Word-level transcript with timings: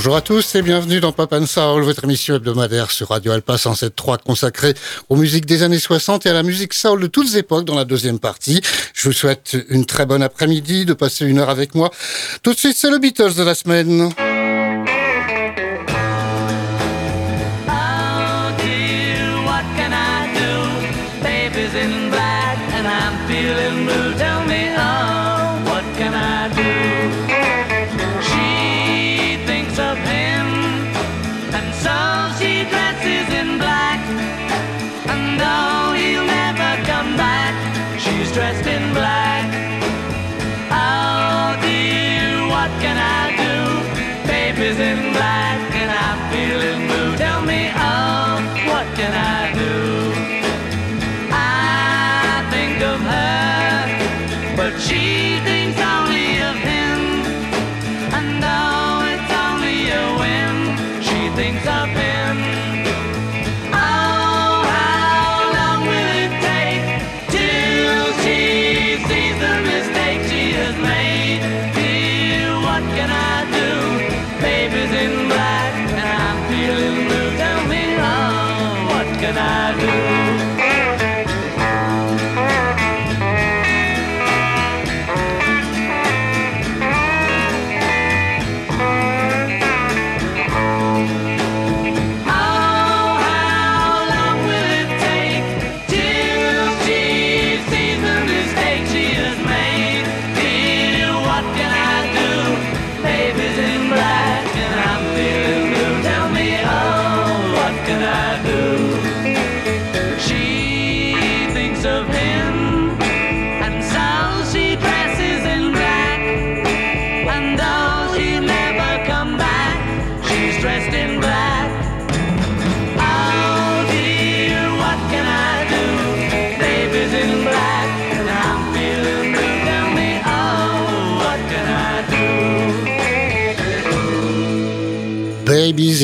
Bonjour 0.00 0.16
à 0.16 0.22
tous 0.22 0.54
et 0.54 0.62
bienvenue 0.62 0.98
dans 0.98 1.12
Pop 1.12 1.30
and 1.34 1.44
Soul, 1.44 1.82
votre 1.82 2.04
émission 2.04 2.34
hebdomadaire 2.34 2.90
sur 2.90 3.10
Radio 3.10 3.32
Alpa 3.32 3.56
107.3 3.56 4.22
consacrée 4.22 4.72
aux 5.10 5.16
musiques 5.16 5.44
des 5.44 5.62
années 5.62 5.78
60 5.78 6.24
et 6.24 6.30
à 6.30 6.32
la 6.32 6.42
musique 6.42 6.72
soul 6.72 7.02
de 7.02 7.06
toutes 7.06 7.34
époques 7.34 7.66
dans 7.66 7.74
la 7.74 7.84
deuxième 7.84 8.18
partie. 8.18 8.62
Je 8.94 9.08
vous 9.08 9.12
souhaite 9.12 9.58
une 9.68 9.84
très 9.84 10.06
bonne 10.06 10.22
après-midi, 10.22 10.86
de 10.86 10.94
passer 10.94 11.26
une 11.26 11.38
heure 11.38 11.50
avec 11.50 11.74
moi. 11.74 11.90
Tout 12.42 12.54
de 12.54 12.58
suite, 12.58 12.78
c'est 12.78 12.88
le 12.88 12.96
Beatles 12.96 13.34
de 13.34 13.42
la 13.42 13.54
semaine. 13.54 14.10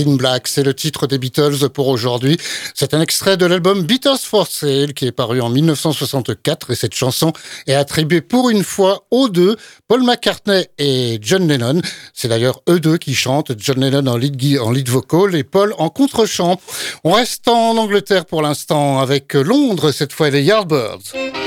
Black, 0.04 0.46
c'est 0.46 0.62
le 0.62 0.75
titre 0.75 1.06
des 1.06 1.19
Beatles 1.19 1.70
pour 1.72 1.88
aujourd'hui. 1.88 2.37
C'est 2.75 2.93
un 2.93 3.00
extrait 3.00 3.38
de 3.38 3.46
l'album 3.46 3.82
Beatles 3.82 4.19
for 4.22 4.46
Sale 4.46 4.93
qui 4.93 5.06
est 5.06 5.12
paru 5.12 5.40
en 5.40 5.48
1964 5.48 6.72
et 6.72 6.75
cette 6.75 6.94
chanson 6.94 7.32
est 7.66 7.75
attribuée 7.75 8.20
pour 8.20 8.50
une 8.50 8.62
fois 8.62 9.06
aux 9.10 9.28
deux, 9.28 9.56
Paul 9.88 10.02
McCartney 10.04 10.66
et 10.78 11.19
John 11.22 11.48
Lennon. 11.48 11.81
C'est 12.12 12.28
d'ailleurs 12.28 12.60
eux 12.69 12.78
deux 12.78 12.98
qui 12.98 13.14
chantent, 13.14 13.52
John 13.58 13.81
Lennon 13.81 14.06
en 14.06 14.19
lead, 14.19 14.58
en 14.58 14.70
lead 14.70 14.88
vocal 14.88 15.34
et 15.34 15.44
Paul 15.44 15.75
en 15.78 15.88
contre-chant. 15.88 16.60
On 17.02 17.12
reste 17.12 17.49
en 17.49 17.76
Angleterre 17.78 18.26
pour 18.26 18.42
l'instant 18.42 19.00
avec 19.00 19.32
Londres, 19.32 19.92
cette 19.92 20.12
fois 20.12 20.28
les 20.28 20.42
Yardbirds. 20.42 21.45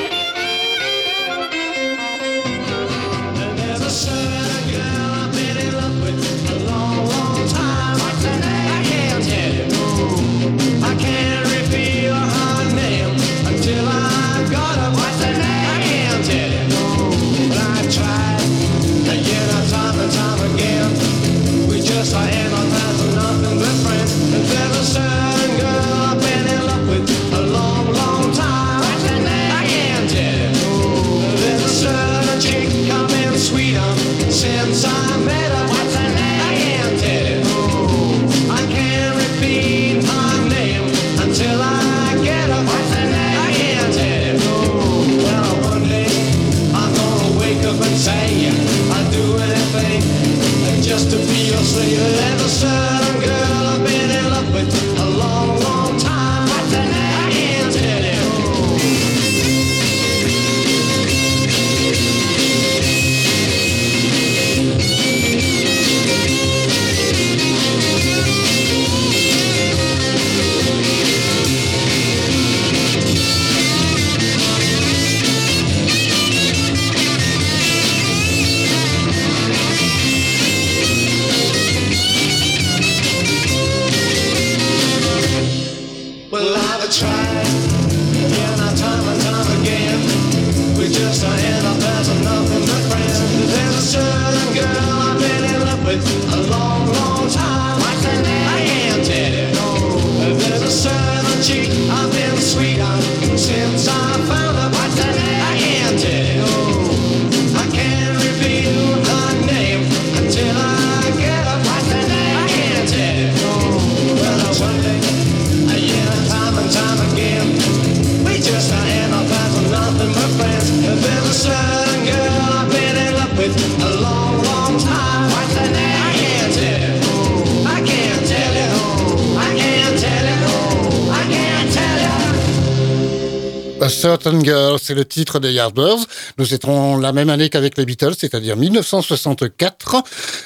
C'est 134.77 134.93
le 134.93 135.05
titre 135.05 135.39
des 135.39 135.53
Yardbirds. 135.53 136.05
Nous 136.37 136.53
étions 136.53 136.97
la 136.97 137.11
même 137.13 137.29
année 137.29 137.49
qu'avec 137.49 137.77
les 137.77 137.85
Beatles, 137.85 138.13
c'est-à-dire 138.17 138.57
1964. 138.57 140.03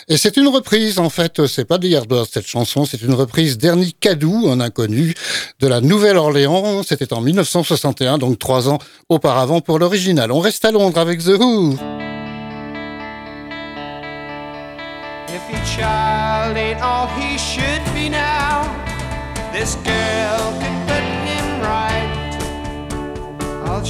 Et 0.07 0.17
c'est 0.17 0.37
une 0.37 0.47
reprise, 0.47 0.99
en 0.99 1.09
fait, 1.09 1.45
c'est 1.47 1.65
pas 1.65 1.77
des 1.77 1.89
Yardbirds 1.89 2.27
cette 2.31 2.47
chanson, 2.47 2.85
c'est 2.85 3.01
une 3.01 3.13
reprise 3.13 3.57
d'Ernie 3.57 3.93
Cadou, 3.99 4.47
un 4.49 4.59
inconnu, 4.59 5.13
de 5.59 5.67
la 5.67 5.81
Nouvelle-Orléans. 5.81 6.83
C'était 6.83 7.13
en 7.13 7.21
1961, 7.21 8.17
donc 8.17 8.39
trois 8.39 8.69
ans 8.69 8.79
auparavant 9.09 9.61
pour 9.61 9.79
l'original. 9.79 10.31
On 10.31 10.39
reste 10.39 10.65
à 10.65 10.71
Londres 10.71 10.99
avec 10.99 11.23
The 11.23 11.39
Who. 11.39 11.77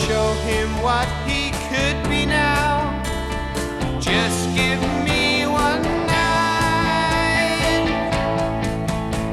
Show 0.07 0.33
him 0.49 0.69
what 0.81 1.07
he 1.25 1.51
could 1.69 1.97
be 2.09 2.25
now. 2.25 3.01
Just 4.01 4.53
give 4.53 4.81
me 5.07 5.45
one 5.45 5.83
night. 6.11 7.85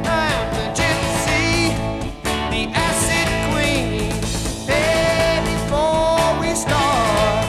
I'm 0.06 0.46
the 0.58 0.66
gypsy, 0.80 1.74
the 2.54 2.62
acid 2.86 3.28
queen. 3.50 4.12
Hey, 4.70 5.42
before 5.50 6.28
we 6.40 6.54
start, 6.54 7.48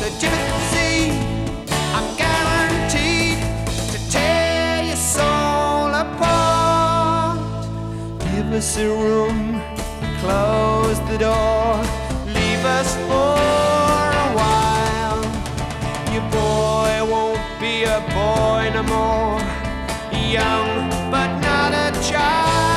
the 0.00 0.10
gypsy, 0.22 0.94
I'm 1.96 2.08
guaranteed 2.16 3.38
to 3.92 3.98
tear 4.10 4.84
your 4.84 5.02
soul 5.16 5.90
apart. 6.04 7.38
Give 8.30 8.48
us 8.52 8.78
a 8.78 8.88
room, 8.88 9.60
close 10.20 10.98
the 11.10 11.18
door 11.18 11.91
us 12.82 12.96
for 13.08 13.36
a 14.24 14.28
while. 14.40 15.22
Your 16.12 16.26
boy 16.40 16.92
won't 17.12 17.46
be 17.60 17.84
a 17.84 18.00
boy 18.18 18.70
no 18.74 18.82
more. 18.94 19.40
Young, 20.36 20.90
but 21.10 21.30
not 21.40 21.72
a 21.72 21.88
child. 22.10 22.71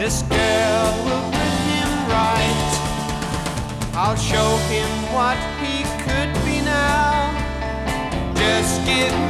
This 0.00 0.22
girl 0.22 0.92
will 1.04 1.30
bring 1.30 1.58
him 1.76 1.92
right. 2.08 2.70
I'll 3.92 4.16
show 4.16 4.56
him 4.72 4.88
what 5.12 5.36
he 5.60 5.84
could 6.04 6.32
be 6.42 6.62
now. 6.64 7.36
Just 8.34 8.82
give 8.86 9.29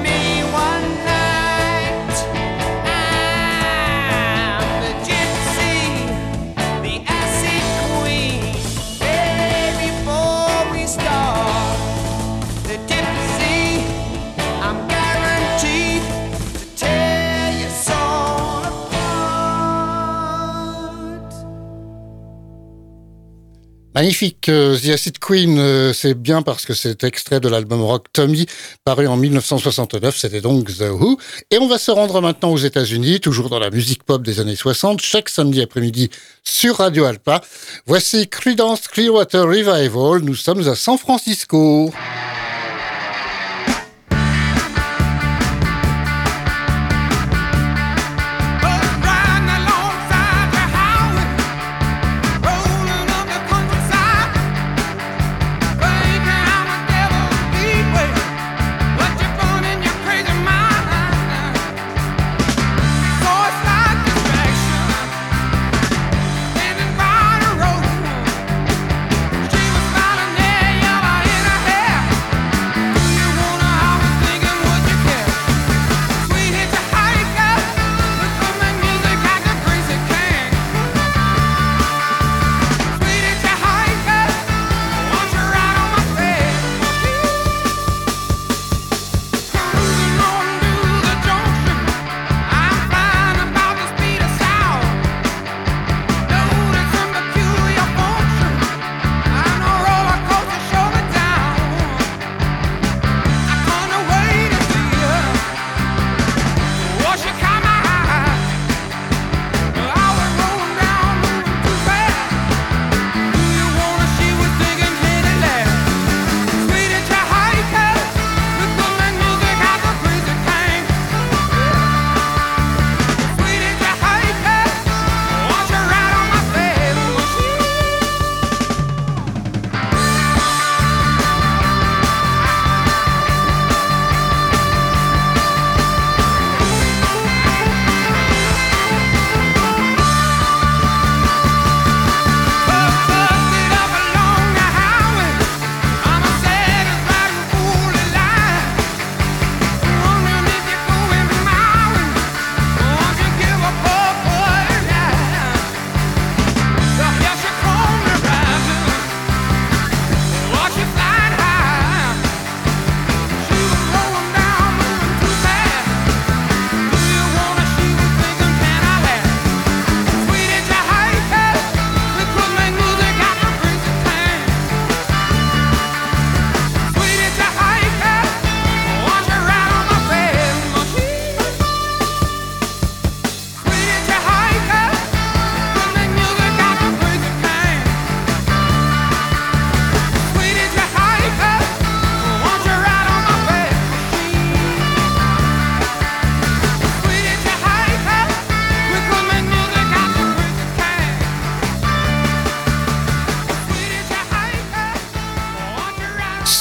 Magnifique, 24.01 24.49
euh, 24.49 24.79
The 24.79 24.95
Acid 24.95 25.19
Queen, 25.19 25.59
euh, 25.59 25.93
c'est 25.93 26.15
bien 26.15 26.41
parce 26.41 26.65
que 26.65 26.73
c'est 26.73 27.05
extrait 27.05 27.39
de 27.39 27.51
l'album 27.51 27.83
rock 27.83 28.07
Tommy, 28.15 28.47
paru 28.83 29.07
en 29.07 29.19
1969, 29.19 30.17
c'était 30.17 30.41
donc 30.41 30.75
The 30.75 30.89
Who. 30.91 31.19
Et 31.51 31.59
on 31.59 31.69
va 31.69 31.77
se 31.77 31.91
rendre 31.91 32.23
maintenant 32.23 32.51
aux 32.51 32.57
États-Unis, 32.57 33.21
toujours 33.21 33.51
dans 33.51 33.59
la 33.59 33.69
musique 33.69 34.05
pop 34.05 34.23
des 34.23 34.41
années 34.41 34.57
60, 34.57 35.03
chaque 35.03 35.29
samedi 35.29 35.61
après-midi 35.61 36.09
sur 36.43 36.77
Radio 36.77 37.05
Alpa. 37.05 37.43
Voici 37.85 38.27
Creedence 38.27 38.89
Clearwater 38.89 39.43
Revival, 39.43 40.23
nous 40.23 40.35
sommes 40.35 40.67
à 40.67 40.75
San 40.77 40.97
Francisco. 40.97 41.93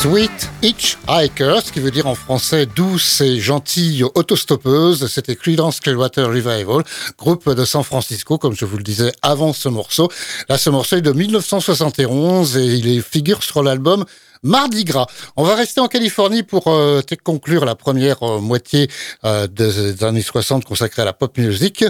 Sweet 0.02 0.50
Hitchhiker, 0.62 1.62
ce 1.62 1.74
qui 1.74 1.82
veut 1.82 1.92
dire 1.92 2.08
en 2.08 2.16
français 2.16 2.66
douce 2.66 3.20
et 3.20 3.42
gentille 3.42 4.06
autostoppeuse. 4.16 5.06
C'était 5.08 5.36
Creedence 5.36 5.82
Clearwater 5.82 6.26
Revival, 6.26 6.86
groupe 7.18 7.50
de 7.50 7.66
San 7.66 7.84
Francisco, 7.84 8.38
comme 8.38 8.56
je 8.56 8.64
vous 8.64 8.78
le 8.78 8.84
disais 8.84 9.12
avant 9.22 9.52
ce 9.52 9.68
morceau. 9.68 10.10
Là, 10.48 10.58
ce 10.58 10.70
morceau 10.70 10.96
est 10.96 11.02
de 11.02 11.12
1971 11.12 12.56
et 12.56 12.66
il 12.66 13.02
figure 13.02 13.44
sur 13.44 13.62
l'album 13.62 14.06
Mardi 14.42 14.86
Gras. 14.86 15.08
On 15.36 15.44
va 15.44 15.56
rester 15.56 15.82
en 15.82 15.90
Californie 15.90 16.44
pour 16.44 16.68
euh, 16.68 17.02
conclure 17.26 17.66
la 17.66 17.76
première 17.76 18.24
euh, 18.24 18.40
moitié 18.40 18.90
euh, 19.26 19.48
des 19.48 20.02
années 20.06 20.22
60 20.22 20.64
consacrée 20.64 21.02
à 21.02 21.06
la 21.06 21.14
pop 21.14 21.38
music. 21.38 21.84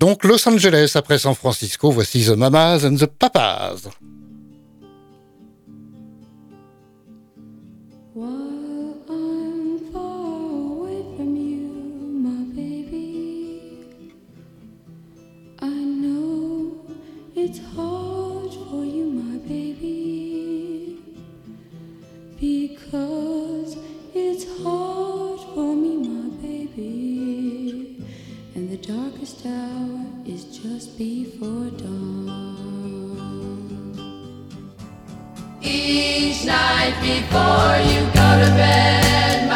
Donc 0.00 0.24
Los 0.24 0.48
Angeles 0.48 0.90
après 0.96 1.20
San 1.20 1.36
Francisco, 1.36 1.92
voici 1.92 2.24
The 2.24 2.30
Mamas 2.30 2.84
and 2.84 2.96
the 2.96 3.06
Papas. 3.06 3.76
Darkest 28.86 29.46
hour 29.46 30.04
is 30.26 30.44
just 30.58 30.98
before 30.98 31.70
dawn. 31.80 33.16
Each 35.62 36.44
night 36.44 36.92
before 37.00 37.78
you 37.90 38.00
go 38.12 38.28
to 38.44 38.50
bed, 38.60 39.48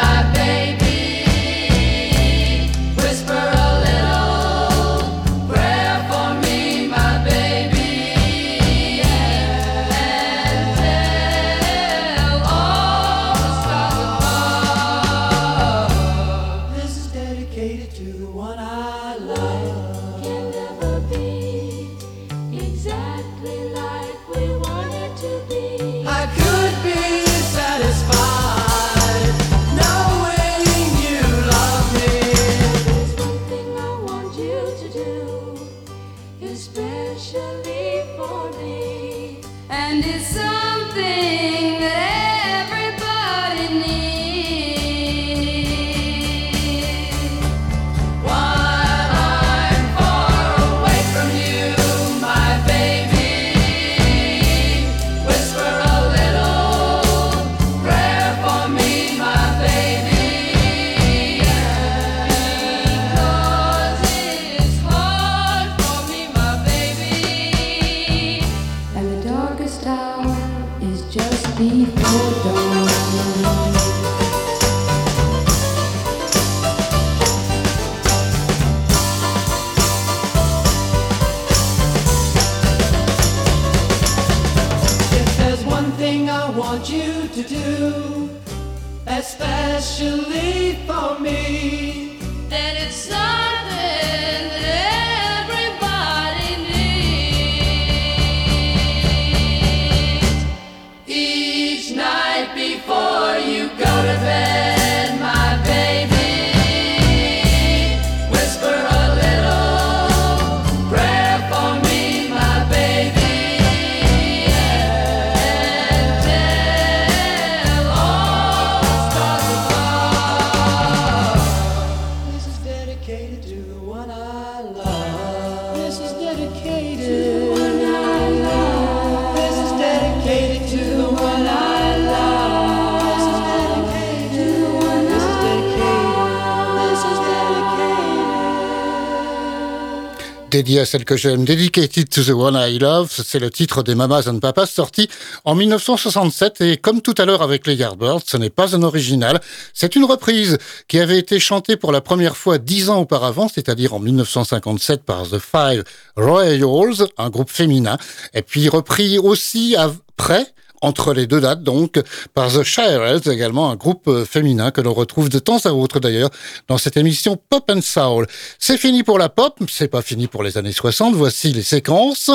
Dedicated 140.49 142.09
to 142.09 142.23
the 142.23 142.29
One 142.31 142.55
I 142.55 142.79
Love. 142.79 143.11
C'est 143.23 143.37
le 143.37 143.51
titre 143.51 143.83
des 143.83 143.93
Mamas 143.93 144.27
and 144.27 144.39
Papas 144.39 144.65
sorti 144.65 145.07
en 145.45 145.53
1967 145.53 146.61
et 146.61 146.77
comme 146.77 147.01
tout 147.01 147.13
à 147.19 147.25
l'heure 147.25 147.43
avec 147.43 147.67
les 147.67 147.75
Yardbirds, 147.75 148.21
ce 148.25 148.35
n'est 148.37 148.49
pas 148.49 148.75
un 148.75 148.81
original. 148.81 149.39
C'est 149.75 149.95
une 149.95 150.05
reprise 150.05 150.57
qui 150.87 150.99
avait 150.99 151.19
été 151.19 151.39
chantée 151.39 151.77
pour 151.77 151.91
la 151.91 152.01
première 152.01 152.35
fois 152.35 152.57
dix 152.57 152.89
ans 152.89 152.99
auparavant, 152.99 153.47
c'est-à-dire 153.47 153.93
en 153.93 153.99
1957 153.99 155.03
par 155.03 155.23
The 155.29 155.37
Five 155.37 155.83
Royals, 156.17 157.07
un 157.17 157.29
groupe 157.29 157.51
féminin, 157.51 157.97
et 158.33 158.41
puis 158.41 158.69
repris 158.69 159.19
aussi 159.19 159.75
après 159.75 160.47
entre 160.81 161.13
les 161.13 161.27
deux 161.27 161.41
dates, 161.41 161.63
donc, 161.63 162.01
par 162.33 162.51
The 162.51 162.63
Shirelles, 162.63 163.21
également 163.29 163.69
un 163.69 163.75
groupe 163.75 164.07
euh, 164.07 164.25
féminin 164.25 164.71
que 164.71 164.81
l'on 164.81 164.93
retrouve 164.93 165.29
de 165.29 165.39
temps 165.39 165.59
à 165.65 165.71
autre 165.71 165.99
d'ailleurs 165.99 166.29
dans 166.67 166.77
cette 166.77 166.97
émission 166.97 167.37
Pop 167.49 167.69
and 167.69 167.81
Soul. 167.81 168.27
C'est 168.57 168.77
fini 168.77 169.03
pour 169.03 169.17
la 169.17 169.29
pop, 169.29 169.59
c'est 169.69 169.87
pas 169.87 170.01
fini 170.01 170.27
pour 170.27 170.43
les 170.43 170.57
années 170.57 170.71
60, 170.71 171.15
voici 171.15 171.51
les 171.51 171.63
séquences. 171.63 172.31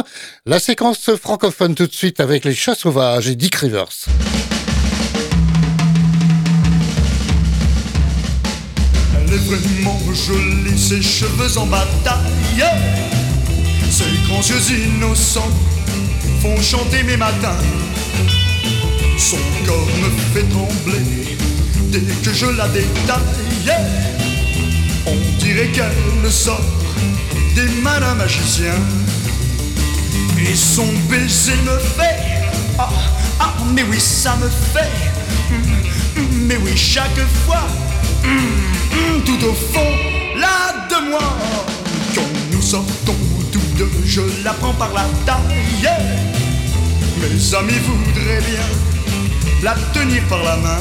La 0.46 0.58
séquence 0.58 1.14
francophone 1.16 1.74
tout 1.74 1.86
de 1.86 1.92
suite 1.92 2.20
avec 2.20 2.44
les 2.44 2.54
chats 2.54 2.74
sauvages 2.74 3.28
et 3.28 3.36
Dick 3.36 3.54
Rivers. 3.56 3.88
Elle 9.16 9.32
est 9.32 9.36
vraiment 9.36 9.98
jolie, 10.12 10.78
ses 10.78 11.02
cheveux 11.02 11.58
en 11.58 11.66
bataille, 11.66 12.64
ses 13.90 14.04
grands 14.28 14.42
yeux 14.42 14.76
innocents 14.76 15.50
font 16.40 16.60
chanter 16.60 17.02
mes 17.02 17.16
matins. 17.16 17.56
Son 19.16 19.38
corps 19.64 19.88
me 20.02 20.10
fait 20.32 20.48
trembler 20.48 21.36
dès 21.90 22.00
que 22.00 22.32
je 22.32 22.46
la 22.46 22.68
détaille. 22.68 23.22
On 25.06 25.38
dirait 25.38 25.68
qu'elle 25.68 26.30
sort 26.30 26.60
des 27.54 27.68
mains 27.82 28.00
d'un 28.00 28.14
magicien. 28.14 28.74
Et 30.40 30.54
son 30.54 30.86
baiser 31.08 31.56
me 31.64 31.78
fait. 31.78 32.18
Ah, 32.78 32.88
ah, 33.38 33.54
mais 33.74 33.84
oui, 33.84 33.98
ça 34.00 34.36
me 34.36 34.48
fait. 34.48 34.90
Mm, 35.50 36.46
mais 36.46 36.56
oui, 36.56 36.76
chaque 36.76 37.10
fois, 37.46 37.64
mm, 38.24 39.18
mm, 39.18 39.22
tout 39.24 39.46
au 39.46 39.54
fond, 39.54 39.90
là 40.36 40.86
de 40.90 41.10
moi, 41.10 41.36
quand 42.14 42.22
nous 42.52 42.62
sortons 42.62 43.16
tous 43.52 43.78
deux, 43.78 43.90
je 44.04 44.22
la 44.42 44.52
prends 44.54 44.74
par 44.74 44.92
la 44.92 45.04
taille. 45.24 45.88
Mes 47.20 47.54
amis 47.54 47.78
voudraient 47.86 48.42
bien 48.42 48.93
la 49.62 49.74
tenir 49.92 50.22
par 50.28 50.42
la 50.42 50.56
main. 50.56 50.78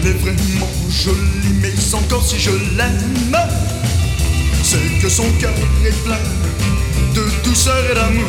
Elle 0.00 0.10
est 0.10 0.12
vraiment 0.12 0.68
jolie, 0.88 1.18
mais 1.60 1.94
encore 1.94 2.24
si 2.24 2.38
je 2.38 2.50
l'aime 2.76 3.67
son 5.08 5.30
cœur 5.40 5.54
est 5.86 6.04
plein 6.04 6.18
de 7.14 7.24
douceur 7.42 7.82
et 7.90 7.94
d'amour. 7.94 8.28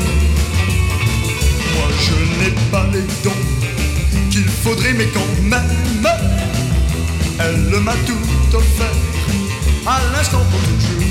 Moi 1.75 1.87
je 1.99 2.13
n'ai 2.39 2.51
pas 2.71 2.87
les 2.93 3.03
dons 3.23 4.29
qu'il 4.31 4.47
faudrait, 4.47 4.93
mais 4.93 5.07
quand 5.07 5.43
même, 5.43 6.07
elle 7.39 7.79
m'a 7.81 7.93
tout 8.07 8.55
offert 8.55 8.95
à 9.85 9.99
l'instant 10.13 10.43
pour 10.51 10.59
toujours. 10.61 11.03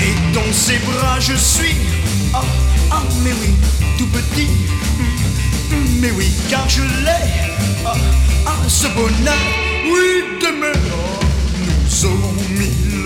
Et 0.00 0.34
dans 0.34 0.52
ses 0.52 0.78
bras 0.78 1.20
je 1.20 1.34
suis, 1.34 1.76
ah, 2.32 2.42
ah, 2.90 3.02
mais 3.22 3.32
oui, 3.32 3.50
tout 3.98 4.06
petit, 4.06 4.48
mais 6.00 6.12
oui, 6.12 6.30
car 6.48 6.66
je 6.68 6.82
l'ai, 6.82 7.28
ah, 7.84 7.94
ah, 8.46 8.56
ce 8.68 8.86
bonheur, 8.88 9.34
oui, 9.92 10.24
demain, 10.40 10.72
nous 11.60 12.06
aurons 12.06 12.34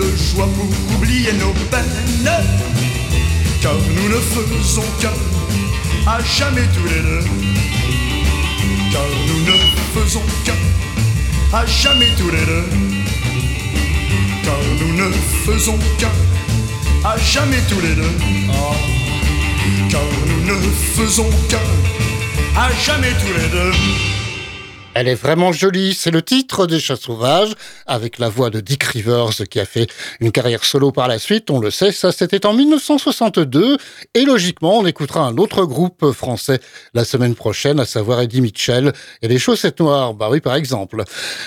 mille 0.03 0.17
joies 0.17 0.49
pour 0.55 0.95
oublier 0.95 1.33
nos 1.33 1.53
peines, 1.69 2.29
car 3.61 3.73
nous 3.73 4.09
ne 4.09 4.19
faisons 4.19 4.83
qu'un, 4.99 5.13
à 6.09 6.19
jamais 6.23 6.67
tous 6.73 6.85
les 6.85 7.01
deux, 7.01 7.25
car 8.91 9.05
nous 9.27 9.39
ne 9.45 9.57
faisons 9.93 10.23
qu'un, 10.45 11.57
à 11.57 11.65
jamais 11.65 12.09
tous 12.17 12.29
les 12.29 12.45
deux, 12.45 12.65
car 14.43 14.57
nous 14.79 14.93
ne 14.93 15.11
faisons 15.45 15.77
qu'un, 15.97 16.11
à 17.07 17.17
jamais 17.17 17.61
tous 17.69 17.81
les 17.81 17.95
deux, 17.95 18.17
car 19.89 20.01
nous 20.27 20.53
ne 20.53 20.71
faisons 20.95 21.29
qu'un, 21.49 22.59
à 22.59 22.69
jamais 22.85 23.11
tous 23.11 23.33
les 23.39 23.47
deux. 23.49 24.12
Elle 24.95 25.07
est 25.07 25.15
vraiment 25.15 25.51
jolie, 25.51 25.95
c'est 25.95 26.11
le 26.11 26.21
titre 26.21 26.67
des 26.67 26.79
Chats 26.79 26.97
Sauvages, 26.97 27.53
avec 27.87 28.19
la 28.19 28.29
voix 28.29 28.51
de 28.51 28.59
Dick 28.59 28.83
Rivers 28.83 29.31
qui 29.49 29.59
a 29.59 29.65
fait 29.65 29.87
une 30.19 30.31
carrière 30.31 30.63
solo 30.63 30.91
par 30.91 31.07
la 31.07 31.17
suite, 31.17 31.49
on 31.49 31.59
le 31.59 31.71
sait, 31.71 31.91
ça 31.91 32.11
c'était 32.11 32.45
en 32.45 32.53
1962, 32.53 33.77
et 34.13 34.23
logiquement 34.23 34.77
on 34.77 34.85
écoutera 34.85 35.21
un 35.21 35.37
autre 35.37 35.65
groupe 35.65 36.11
français 36.11 36.59
la 36.93 37.05
semaine 37.05 37.33
prochaine, 37.33 37.79
à 37.79 37.85
savoir 37.85 38.21
Eddie 38.21 38.41
Mitchell 38.41 38.93
et 39.23 39.27
les 39.27 39.39
Chaussettes 39.39 39.79
Noires, 39.79 40.13
bah 40.13 40.29
oui 40.29 40.41
par 40.41 40.55
exemple. 40.55 41.03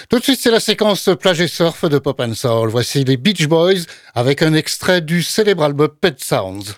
Tout 0.09 0.19
de 0.19 0.25
suite 0.25 0.41
c'est 0.43 0.51
la 0.51 0.61
séquence 0.61 1.09
plage 1.21 1.41
et 1.41 1.49
surf 1.49 1.85
de 1.89 1.99
Pop 1.99 2.21
and 2.21 2.35
Soul, 2.35 2.69
voici 2.69 3.05
les 3.05 3.17
Beach 3.17 3.47
Boys 3.47 3.85
avec 4.15 4.43
un 4.43 4.55
extrait 4.55 5.01
du 5.01 5.23
célèbre 5.23 5.63
album 5.63 5.89
Pet 6.01 6.19
Sounds. 6.19 6.75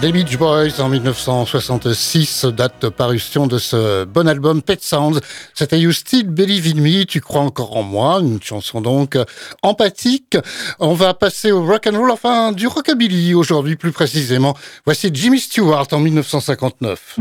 Les 0.00 0.12
Beach 0.12 0.36
Boys 0.38 0.80
en 0.80 0.88
1966, 0.88 2.44
date 2.44 2.82
de 2.82 2.88
parution 2.88 3.48
de 3.48 3.58
ce 3.58 4.04
bon 4.04 4.28
album 4.28 4.62
Pet 4.62 4.80
Sounds. 4.80 5.18
C'était 5.54 5.80
You 5.80 5.90
Still 5.90 6.28
Believe 6.28 6.68
in 6.68 6.80
Me, 6.80 7.04
Tu 7.04 7.20
crois 7.20 7.40
encore 7.40 7.76
en 7.76 7.82
moi, 7.82 8.20
une 8.20 8.40
chanson 8.40 8.80
donc 8.80 9.18
empathique. 9.62 10.36
On 10.78 10.94
va 10.94 11.14
passer 11.14 11.50
au 11.50 11.64
rock 11.66 11.88
and 11.92 11.98
roll, 11.98 12.12
enfin 12.12 12.52
du 12.52 12.68
rockabilly 12.68 13.34
aujourd'hui 13.34 13.74
plus 13.74 13.90
précisément. 13.90 14.56
Voici 14.84 15.10
Jimmy 15.12 15.40
Stewart 15.40 15.88
en 15.90 15.98
1959. 15.98 17.16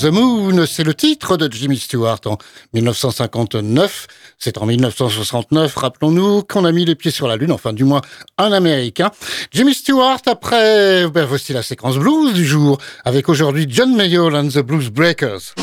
The 0.00 0.06
Moon, 0.06 0.66
c'est 0.66 0.84
le 0.84 0.94
titre 0.94 1.36
de 1.36 1.52
Jimmy 1.52 1.78
Stewart 1.78 2.20
en 2.26 2.38
1959. 2.74 4.06
C'est 4.38 4.58
en 4.58 4.66
1969, 4.66 5.74
rappelons-nous, 5.74 6.42
qu'on 6.42 6.64
a 6.64 6.72
mis 6.72 6.84
les 6.84 6.94
pieds 6.94 7.10
sur 7.10 7.26
la 7.26 7.36
Lune, 7.36 7.52
enfin 7.52 7.72
du 7.72 7.84
moins 7.84 8.00
un 8.36 8.52
Américain. 8.52 9.10
Jimmy 9.50 9.74
Stewart, 9.74 10.20
après, 10.26 11.08
ben, 11.08 11.24
voici 11.24 11.52
la 11.52 11.62
séquence 11.62 11.96
blues 11.96 12.34
du 12.34 12.44
jour, 12.44 12.78
avec 13.04 13.28
aujourd'hui 13.28 13.66
John 13.68 13.94
Mayall 13.96 14.36
and 14.36 14.48
the 14.48 14.60
Blues 14.60 14.90
Breakers. 14.90 15.54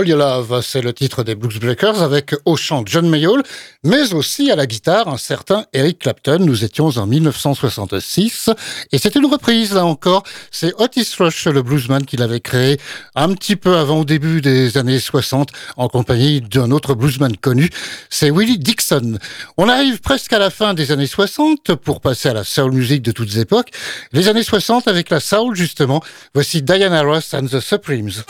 All 0.00 0.08
Your 0.08 0.18
Love, 0.18 0.62
c'est 0.62 0.80
le 0.80 0.94
titre 0.94 1.24
des 1.24 1.34
Blues 1.34 1.58
Breakers 1.60 2.00
avec 2.00 2.34
au 2.46 2.56
chant 2.56 2.84
John 2.86 3.06
Mayall, 3.06 3.42
mais 3.84 4.14
aussi 4.14 4.50
à 4.50 4.56
la 4.56 4.66
guitare 4.66 5.08
un 5.08 5.18
certain 5.18 5.66
Eric 5.74 5.98
Clapton. 5.98 6.38
Nous 6.40 6.64
étions 6.64 6.86
en 6.96 7.06
1966 7.06 8.48
et 8.92 8.98
c'était 8.98 9.18
une 9.18 9.26
reprise 9.26 9.74
là 9.74 9.84
encore. 9.84 10.22
C'est 10.50 10.72
Otis 10.80 11.06
Rush, 11.18 11.44
le 11.44 11.62
bluesman, 11.62 12.06
qui 12.06 12.16
l'avait 12.16 12.40
créé 12.40 12.80
un 13.14 13.34
petit 13.34 13.56
peu 13.56 13.76
avant 13.76 14.00
au 14.00 14.04
début 14.06 14.40
des 14.40 14.78
années 14.78 15.00
60 15.00 15.50
en 15.76 15.88
compagnie 15.88 16.40
d'un 16.40 16.70
autre 16.70 16.94
bluesman 16.94 17.36
connu. 17.36 17.68
C'est 18.08 18.30
Willie 18.30 18.58
Dixon. 18.58 19.18
On 19.58 19.68
arrive 19.68 20.00
presque 20.00 20.32
à 20.32 20.38
la 20.38 20.48
fin 20.48 20.72
des 20.72 20.92
années 20.92 21.06
60 21.06 21.74
pour 21.74 22.00
passer 22.00 22.30
à 22.30 22.32
la 22.32 22.44
soul 22.44 22.72
music 22.72 23.02
de 23.02 23.12
toutes 23.12 23.36
époques. 23.36 23.68
Les 24.12 24.28
années 24.28 24.44
60 24.44 24.88
avec 24.88 25.10
la 25.10 25.20
soul 25.20 25.54
justement. 25.54 26.02
Voici 26.32 26.62
Diana 26.62 27.02
Ross 27.02 27.34
and 27.34 27.48
the 27.48 27.60
Supremes. 27.60 28.24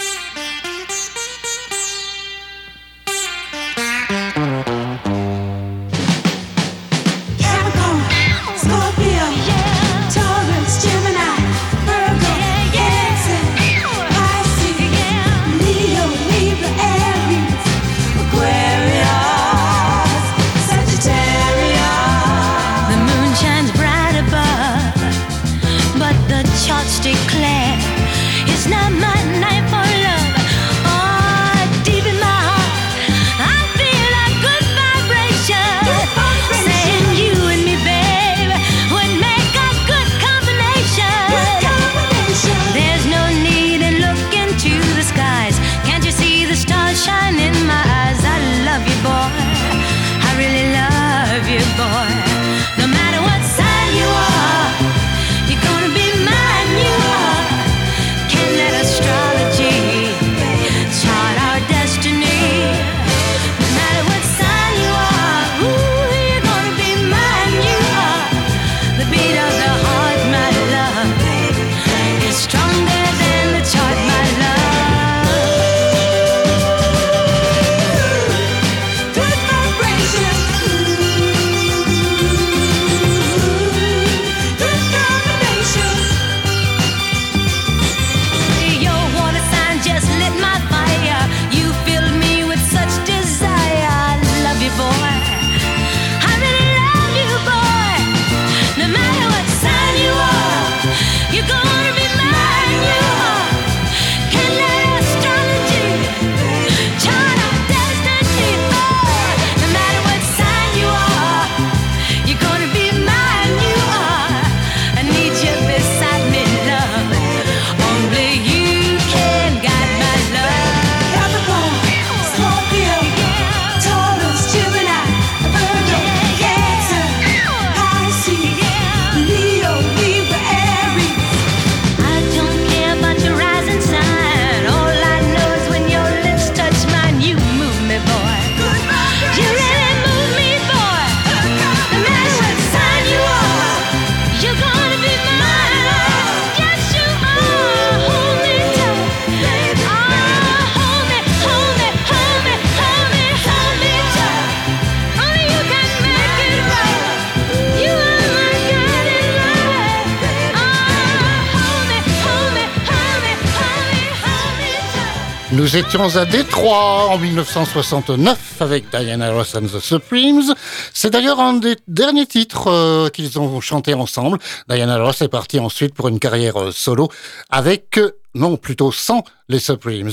Nous 165.60 165.76
étions 165.76 166.16
à 166.16 166.24
Détroit 166.24 167.08
en 167.10 167.18
1969 167.18 168.62
avec 168.62 168.88
Diana 168.88 169.30
Ross 169.30 169.54
and 169.54 169.66
the 169.66 169.78
Supremes. 169.78 170.54
C'est 170.94 171.10
d'ailleurs 171.10 171.38
un 171.38 171.52
des 171.52 171.76
derniers 171.86 172.24
titres 172.24 172.68
euh, 172.68 173.10
qu'ils 173.10 173.38
ont 173.38 173.60
chanté 173.60 173.92
ensemble. 173.92 174.38
Diana 174.70 174.96
Ross 174.96 175.20
est 175.20 175.28
partie 175.28 175.60
ensuite 175.60 175.92
pour 175.92 176.08
une 176.08 176.18
carrière 176.18 176.56
euh, 176.58 176.70
solo 176.72 177.10
avec 177.50 178.00
non, 178.34 178.56
plutôt 178.56 178.92
sans 178.92 179.24
les 179.48 179.58
Supremes. 179.58 180.12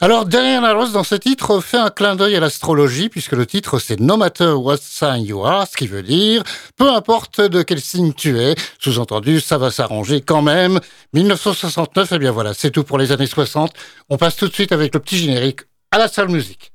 Alors, 0.00 0.26
Diana 0.26 0.74
Ross, 0.74 0.92
dans 0.92 1.04
ce 1.04 1.14
titre, 1.14 1.60
fait 1.60 1.78
un 1.78 1.90
clin 1.90 2.14
d'œil 2.14 2.36
à 2.36 2.40
l'astrologie, 2.40 3.08
puisque 3.08 3.32
le 3.32 3.46
titre, 3.46 3.78
c'est 3.78 4.00
No 4.00 4.18
matter 4.18 4.52
what 4.52 4.76
sign 4.82 5.24
you 5.24 5.44
are, 5.44 5.66
ce 5.66 5.76
qui 5.76 5.86
veut 5.86 6.02
dire, 6.02 6.42
peu 6.76 6.90
importe 6.92 7.40
de 7.40 7.62
quel 7.62 7.80
signe 7.80 8.12
tu 8.12 8.38
es, 8.38 8.54
sous-entendu, 8.78 9.40
ça 9.40 9.56
va 9.56 9.70
s'arranger 9.70 10.20
quand 10.20 10.42
même. 10.42 10.78
1969, 11.14 12.12
eh 12.12 12.18
bien 12.18 12.32
voilà, 12.32 12.52
c'est 12.52 12.70
tout 12.70 12.84
pour 12.84 12.98
les 12.98 13.12
années 13.12 13.26
60. 13.26 13.72
On 14.10 14.18
passe 14.18 14.36
tout 14.36 14.48
de 14.48 14.52
suite 14.52 14.72
avec 14.72 14.92
le 14.92 15.00
petit 15.00 15.16
générique 15.16 15.60
à 15.90 15.98
la 15.98 16.08
salle 16.08 16.28
musique. 16.28 16.73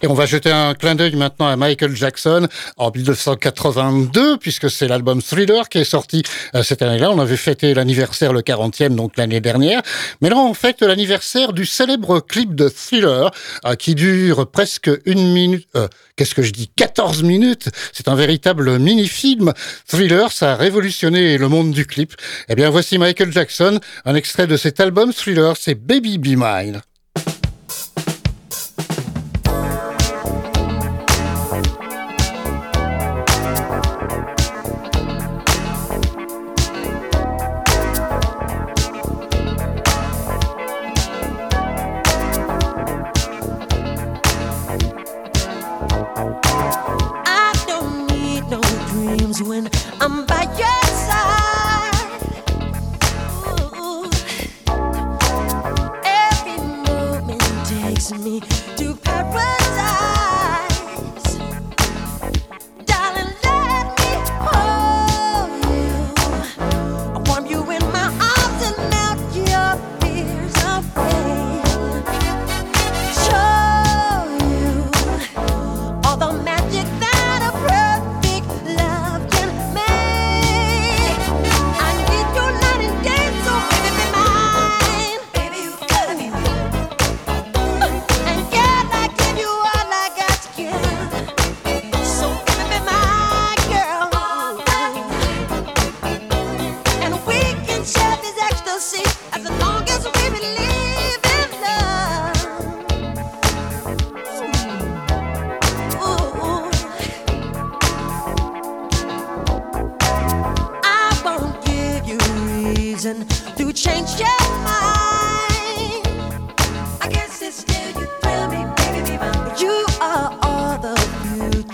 Et 0.00 0.06
on 0.06 0.14
va 0.14 0.26
jeter 0.26 0.52
un 0.52 0.74
clin 0.74 0.94
d'œil 0.94 1.16
maintenant 1.16 1.48
à 1.48 1.56
Michael 1.56 1.96
Jackson 1.96 2.46
en 2.76 2.92
1982, 2.92 4.38
puisque 4.38 4.70
c'est 4.70 4.86
l'album 4.86 5.20
Thriller 5.20 5.68
qui 5.68 5.78
est 5.78 5.84
sorti 5.84 6.22
euh, 6.54 6.62
cette 6.62 6.82
année-là. 6.82 7.10
On 7.10 7.18
avait 7.18 7.36
fêté 7.36 7.74
l'anniversaire 7.74 8.32
le 8.32 8.42
40e, 8.42 8.94
donc 8.94 9.16
l'année 9.16 9.40
dernière. 9.40 9.82
Mais 10.20 10.28
là, 10.28 10.36
on 10.36 10.54
fête 10.54 10.82
l'anniversaire 10.82 11.52
du 11.52 11.66
célèbre 11.66 12.20
clip 12.20 12.54
de 12.54 12.68
Thriller, 12.68 13.32
euh, 13.64 13.74
qui 13.74 13.96
dure 13.96 14.48
presque 14.48 14.88
une 15.04 15.32
minute, 15.32 15.66
euh, 15.74 15.88
qu'est-ce 16.14 16.36
que 16.36 16.42
je 16.42 16.52
dis, 16.52 16.70
14 16.76 17.24
minutes. 17.24 17.68
C'est 17.92 18.06
un 18.06 18.14
véritable 18.14 18.78
mini-film. 18.78 19.52
Thriller, 19.88 20.30
ça 20.30 20.52
a 20.52 20.56
révolutionné 20.56 21.38
le 21.38 21.48
monde 21.48 21.72
du 21.72 21.86
clip. 21.86 22.14
Eh 22.48 22.54
bien, 22.54 22.70
voici 22.70 22.98
Michael 22.98 23.32
Jackson, 23.32 23.80
un 24.04 24.14
extrait 24.14 24.46
de 24.46 24.56
cet 24.56 24.78
album 24.78 25.12
Thriller, 25.12 25.56
c'est 25.58 25.74
Baby 25.74 26.18
Be 26.18 26.36
Mine. 26.36 26.82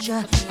já 0.04 0.43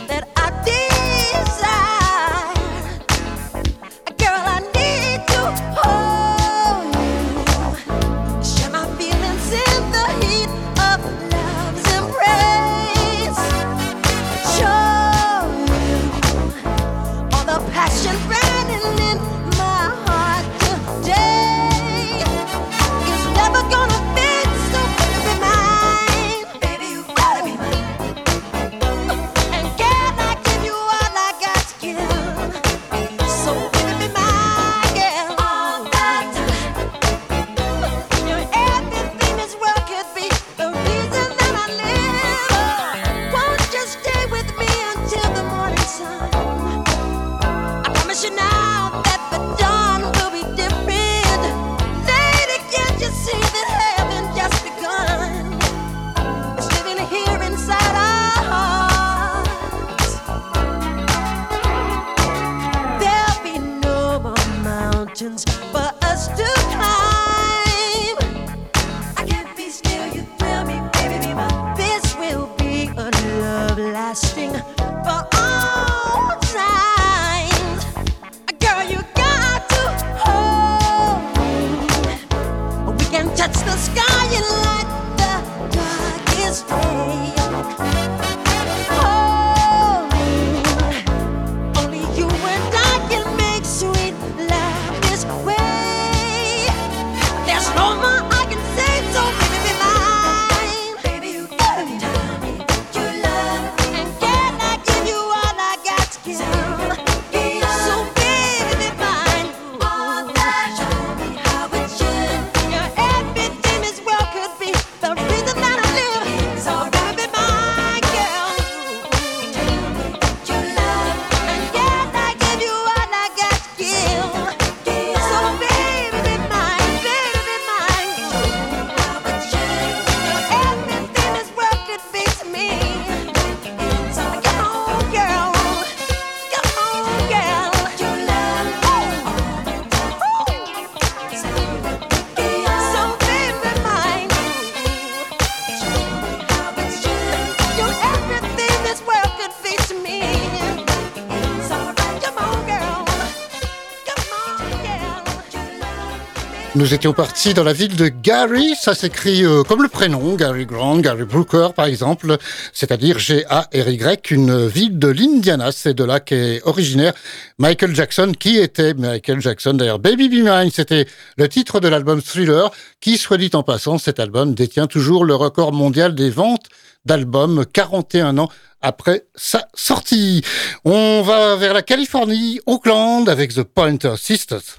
Nous 156.93 156.97
étions 156.97 157.13
partis 157.13 157.55
dans 157.55 157.63
la 157.63 157.73
ville 157.73 157.95
de 157.95 158.07
Gary, 158.07 158.75
ça 158.79 158.93
s'écrit 158.93 159.43
euh, 159.43 159.63
comme 159.63 159.81
le 159.81 159.89
prénom, 159.89 160.35
Gary 160.35 160.67
Grant, 160.67 160.99
Gary 160.99 161.23
Brooker 161.23 161.69
par 161.75 161.85
exemple, 161.85 162.37
c'est-à-dire 162.71 163.17
G-A-R-Y, 163.17 164.29
une 164.29 164.67
ville 164.67 164.99
de 164.99 165.07
l'Indiana, 165.07 165.71
c'est 165.71 165.95
de 165.95 166.03
là 166.03 166.19
qu'est 166.19 166.61
originaire 166.65 167.13
Michael 167.57 167.95
Jackson, 167.95 168.33
qui 168.39 168.59
était 168.59 168.93
Michael 168.93 169.41
Jackson? 169.41 169.73
D'ailleurs. 169.73 169.97
Baby 169.97 170.29
Be 170.29 170.45
Mine, 170.45 170.69
c'était 170.71 171.07
le 171.35 171.49
titre 171.49 171.79
de 171.79 171.87
l'album 171.87 172.21
Thriller, 172.21 172.69
qui, 173.01 173.17
soit 173.17 173.37
dit 173.37 173.49
en 173.53 173.63
passant, 173.63 173.97
cet 173.97 174.19
album 174.19 174.53
détient 174.53 174.85
toujours 174.85 175.25
le 175.25 175.33
record 175.33 175.73
mondial 175.73 176.13
des 176.13 176.29
ventes 176.29 176.67
d'albums 177.05 177.65
41 177.73 178.37
ans 178.37 178.49
après 178.81 179.25
sa 179.33 179.67
sortie. 179.73 180.43
On 180.85 181.23
va 181.23 181.55
vers 181.55 181.73
la 181.73 181.81
Californie, 181.81 182.59
Oakland, 182.67 183.27
avec 183.29 183.51
The 183.55 183.63
Pointer 183.63 184.13
Sisters. 184.15 184.77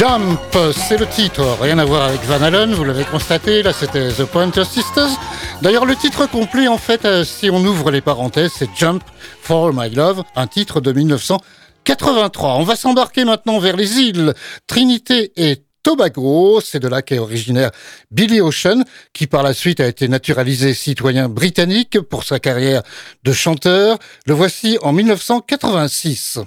Jump, 0.00 0.56
c'est 0.72 0.96
le 0.96 1.06
titre, 1.06 1.58
rien 1.60 1.78
à 1.78 1.84
voir 1.84 2.04
avec 2.04 2.22
Van 2.22 2.40
Allen, 2.40 2.72
vous 2.72 2.84
l'avez 2.84 3.04
constaté, 3.04 3.62
là 3.62 3.74
c'était 3.74 4.08
The 4.08 4.24
Pointer 4.24 4.64
Sisters. 4.64 5.10
D'ailleurs 5.60 5.84
le 5.84 5.94
titre 5.94 6.24
complet 6.24 6.68
en 6.68 6.78
fait, 6.78 7.04
euh, 7.04 7.22
si 7.22 7.50
on 7.50 7.58
ouvre 7.58 7.90
les 7.90 8.00
parenthèses, 8.00 8.52
c'est 8.56 8.70
Jump 8.74 9.04
for 9.42 9.74
My 9.74 9.90
Love, 9.90 10.22
un 10.36 10.46
titre 10.46 10.80
de 10.80 10.92
1983. 10.92 12.54
On 12.54 12.62
va 12.62 12.76
s'embarquer 12.76 13.26
maintenant 13.26 13.58
vers 13.58 13.76
les 13.76 13.98
îles 13.98 14.32
Trinité 14.66 15.32
et 15.36 15.64
Tobago. 15.82 16.62
C'est 16.62 16.80
de 16.80 16.88
là 16.88 17.02
qu'est 17.02 17.18
originaire 17.18 17.70
Billy 18.10 18.40
Ocean, 18.40 18.82
qui 19.12 19.26
par 19.26 19.42
la 19.42 19.52
suite 19.52 19.80
a 19.80 19.86
été 19.86 20.08
naturalisé 20.08 20.72
citoyen 20.72 21.28
britannique 21.28 22.00
pour 22.00 22.24
sa 22.24 22.38
carrière 22.38 22.82
de 23.24 23.32
chanteur. 23.32 23.98
Le 24.24 24.32
voici 24.32 24.78
en 24.80 24.94
1986. 24.94 26.38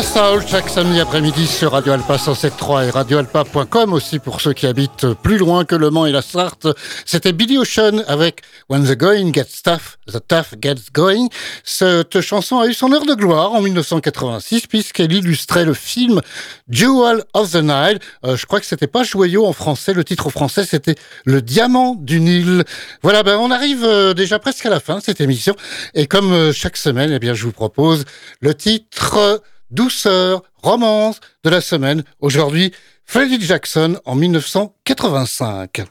Chaque 0.00 0.68
samedi 0.68 1.00
après-midi 1.00 1.44
sur 1.48 1.72
Radio 1.72 1.92
Alpa 1.92 2.16
107.3 2.16 2.86
et 2.86 2.90
radioalpa.com 2.90 3.92
aussi 3.92 4.20
pour 4.20 4.40
ceux 4.40 4.52
qui 4.52 4.66
habitent 4.66 5.06
plus 5.24 5.38
loin 5.38 5.64
que 5.64 5.74
Le 5.74 5.90
Mans 5.90 6.06
et 6.06 6.12
la 6.12 6.22
Sarthe. 6.22 6.68
C'était 7.04 7.32
Billy 7.32 7.58
Ocean 7.58 8.04
avec 8.06 8.42
When 8.68 8.84
the 8.84 8.96
Going 8.96 9.32
Gets 9.32 9.62
Tough, 9.64 9.98
The 10.06 10.20
Tough 10.28 10.60
Gets 10.62 10.92
Going. 10.92 11.28
Cette 11.64 12.20
chanson 12.20 12.60
a 12.60 12.68
eu 12.68 12.74
son 12.74 12.92
heure 12.92 13.06
de 13.06 13.14
gloire 13.14 13.52
en 13.54 13.60
1986 13.60 14.68
puisqu'elle 14.68 15.12
illustrait 15.12 15.64
le 15.64 15.74
film 15.74 16.20
Jewel 16.68 17.24
of 17.34 17.50
the 17.50 17.56
Nile. 17.56 17.98
Euh, 18.24 18.36
je 18.36 18.46
crois 18.46 18.60
que 18.60 18.66
c'était 18.66 18.86
pas 18.86 19.02
joyau 19.02 19.46
en 19.46 19.52
français. 19.52 19.94
Le 19.94 20.04
titre 20.04 20.30
français 20.30 20.64
c'était 20.64 20.94
Le 21.24 21.42
Diamant 21.42 21.96
du 21.96 22.20
Nil. 22.20 22.62
Voilà, 23.02 23.24
ben 23.24 23.36
on 23.38 23.50
arrive 23.50 23.82
euh, 23.82 24.14
déjà 24.14 24.38
presque 24.38 24.64
à 24.64 24.70
la 24.70 24.78
fin 24.78 24.98
de 24.98 25.02
cette 25.02 25.20
émission 25.20 25.56
et 25.94 26.06
comme 26.06 26.32
euh, 26.32 26.52
chaque 26.52 26.76
semaine, 26.76 27.10
eh 27.12 27.18
bien 27.18 27.34
je 27.34 27.42
vous 27.42 27.52
propose 27.52 28.04
le 28.40 28.54
titre 28.54 29.42
douceur, 29.70 30.42
romance 30.62 31.20
de 31.44 31.50
la 31.50 31.60
semaine. 31.60 32.04
Aujourd'hui, 32.20 32.72
Freddie 33.04 33.40
Jackson 33.40 33.98
en 34.04 34.14
1985. 34.14 35.82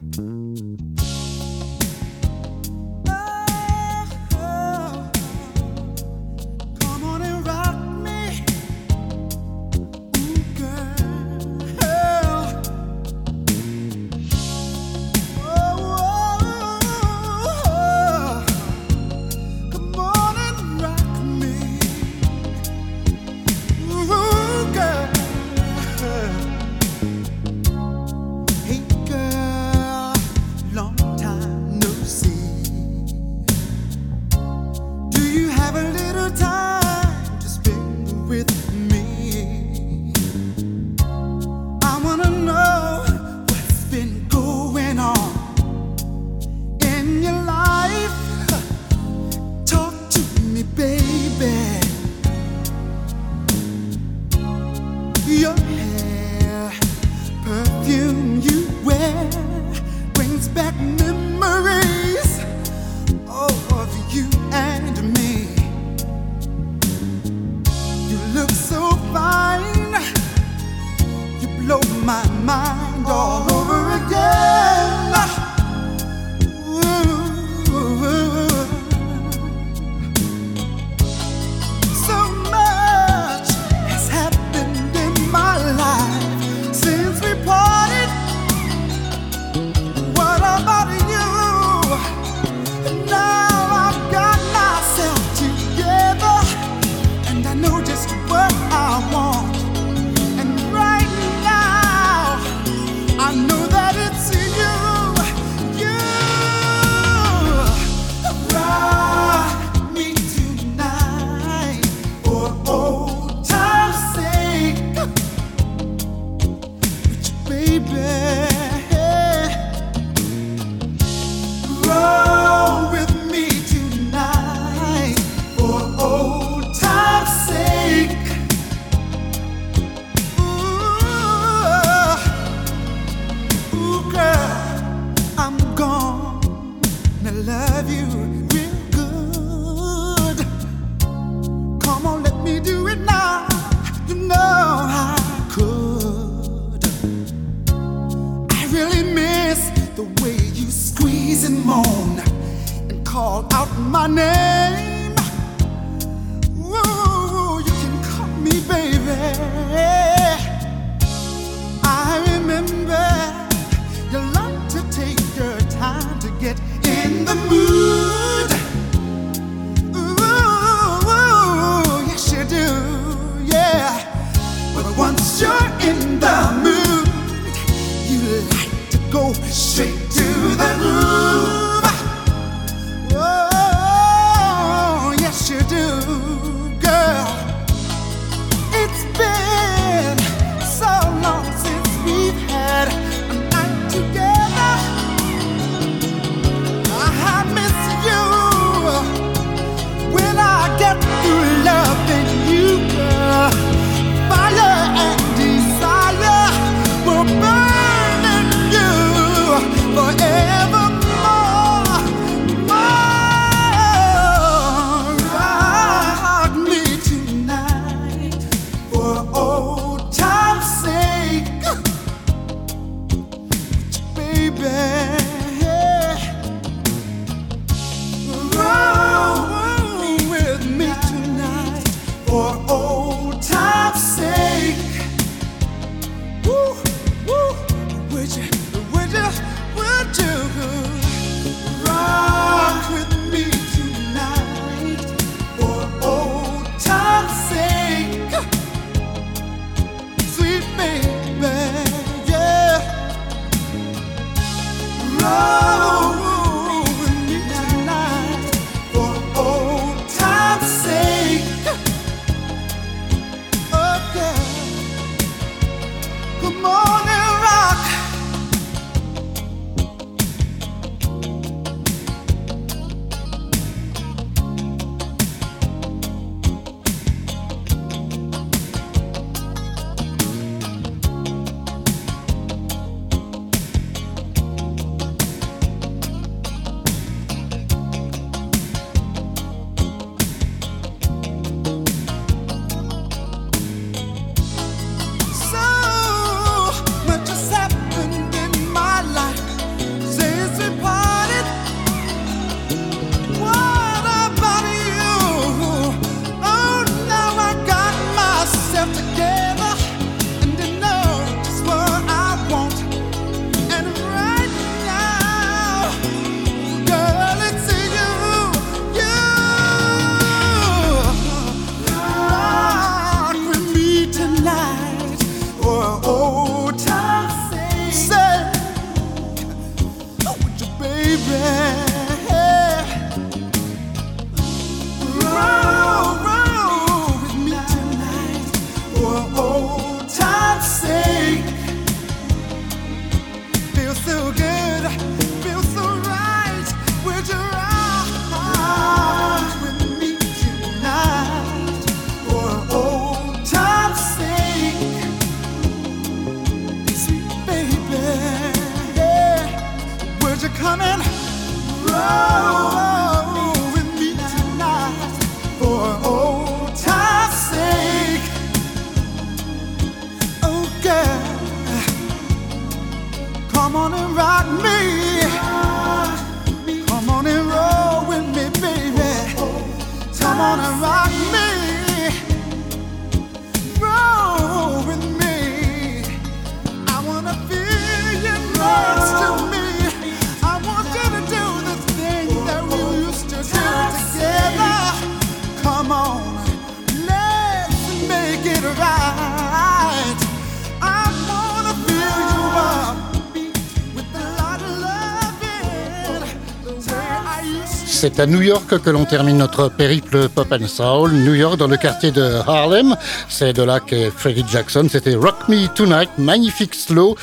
C'est 408.18 408.24
à 408.24 408.26
New 408.26 408.41
York 408.41 408.80
que 408.80 408.89
l'on 408.89 409.05
termine 409.05 409.38
notre 409.38 409.70
périple 409.70 410.28
pop 410.28 410.51
and 410.51 410.65
soul. 410.65 411.11
New 411.11 411.36
York 411.36 411.55
dans 411.55 411.68
le 411.68 411.78
quartier 411.78 412.09
de 412.09 412.24
Harlem. 412.47 412.95
C'est 413.30 413.53
de 413.53 413.61
là 413.61 413.80
qu'est 413.80 414.09
Freddie 414.09 414.43
Jackson. 414.51 414.88
C'était 414.89 415.13
Rock 415.13 415.47
Me 415.47 415.68
Tonight, 415.68 416.09
magnifique 416.18 416.74
slow. 416.74 417.15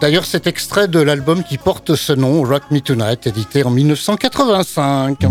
D'ailleurs, 0.00 0.24
cet 0.24 0.46
extrait 0.46 0.88
de 0.88 0.98
l'album 0.98 1.44
qui 1.44 1.58
porte 1.58 1.94
ce 1.94 2.14
nom, 2.14 2.42
Rock 2.42 2.62
Me 2.70 2.80
Tonight, 2.80 3.26
édité 3.26 3.64
en 3.64 3.70
1985. 3.70 5.26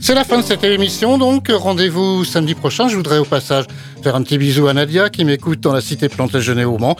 C'est 0.00 0.14
la 0.14 0.24
fin 0.24 0.36
de 0.36 0.42
cette 0.42 0.64
émission, 0.64 1.16
donc 1.16 1.48
rendez-vous 1.48 2.26
samedi 2.26 2.54
prochain. 2.54 2.88
Je 2.88 2.96
voudrais 2.96 3.16
au 3.16 3.24
passage 3.24 3.64
faire 4.02 4.16
un 4.16 4.22
petit 4.22 4.38
bisou 4.38 4.66
à 4.66 4.74
Nadia 4.74 5.10
qui 5.10 5.24
m'écoute 5.24 5.60
dans 5.60 5.72
la 5.72 5.80
cité 5.80 6.08
Plantagenet 6.08 6.64
au 6.64 6.78
Mans. 6.78 6.96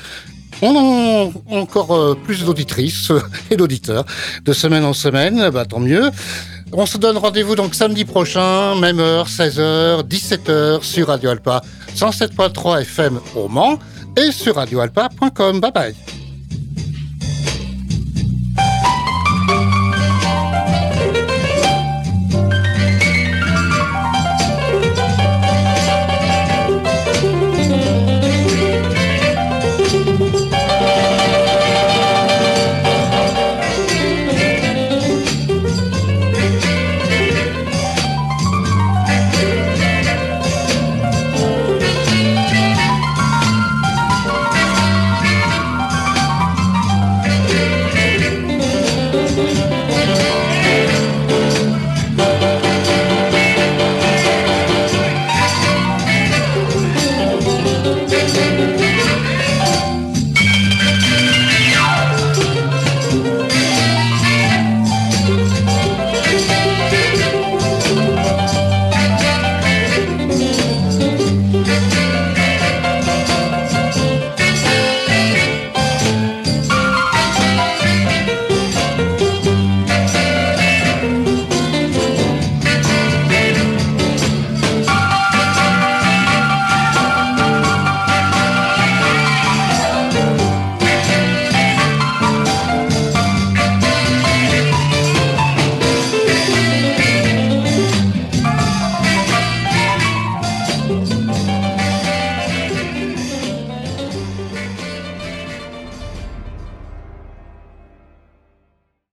On 0.60 0.76
a 0.76 1.56
encore 1.56 1.94
euh, 1.94 2.14
plus 2.14 2.44
d'auditrices 2.44 3.10
et 3.50 3.56
d'auditeurs 3.56 4.04
de 4.44 4.52
semaine 4.52 4.84
en 4.84 4.92
semaine, 4.92 5.50
bah, 5.50 5.64
tant 5.64 5.80
mieux. 5.80 6.10
On 6.72 6.86
se 6.86 6.98
donne 6.98 7.18
rendez-vous 7.18 7.56
donc 7.56 7.74
samedi 7.74 8.04
prochain, 8.04 8.76
même 8.76 9.00
heure, 9.00 9.26
16h, 9.26 10.08
17h 10.08 10.82
sur 10.82 11.08
Radio 11.08 11.30
Alpa 11.30 11.60
107.3 11.96 12.82
FM 12.82 13.20
au 13.34 13.48
Mans 13.48 13.78
et 14.16 14.32
sur 14.32 14.54
radioalpa.com. 14.56 15.60
Bye 15.60 15.72
bye. 15.72 15.94